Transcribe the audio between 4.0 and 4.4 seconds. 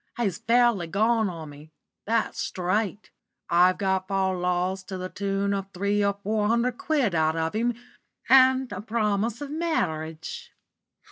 fal